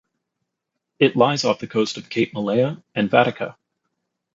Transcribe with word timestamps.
It 0.97 1.15
lies 1.15 1.45
off 1.45 1.59
the 1.59 1.67
coast 1.67 1.97
of 1.97 2.09
Cape 2.09 2.33
Malea 2.33 2.81
and 2.95 3.07
Vatika. 3.07 3.55